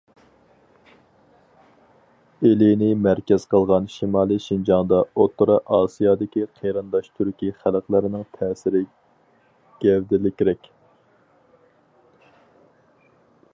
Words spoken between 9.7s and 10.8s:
گەۋدىلىكرەك.